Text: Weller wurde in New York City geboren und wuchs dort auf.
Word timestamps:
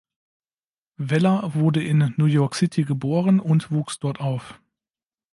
Weller 0.97 1.53
wurde 1.53 1.83
in 1.83 2.15
New 2.17 2.25
York 2.25 2.55
City 2.55 2.85
geboren 2.85 3.39
und 3.39 3.69
wuchs 3.69 3.99
dort 3.99 4.19
auf. 4.19 4.59